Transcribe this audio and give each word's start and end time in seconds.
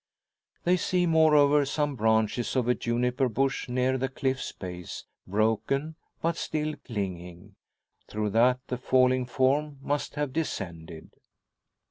They 0.63 0.77
see, 0.77 1.05
moreover, 1.05 1.63
some 1.63 1.95
branches 1.95 2.55
of 2.55 2.67
a 2.67 2.73
juniper 2.73 3.29
bush 3.29 3.69
near 3.69 3.99
the 3.99 4.09
cliff's 4.09 4.51
base, 4.51 5.05
broken, 5.27 5.93
but 6.23 6.37
still 6.37 6.73
clinging. 6.83 7.53
Through 8.07 8.31
that 8.31 8.61
the 8.65 8.77
falling 8.79 9.27
form 9.27 9.77
must 9.79 10.15
have 10.15 10.33
descended! 10.33 11.11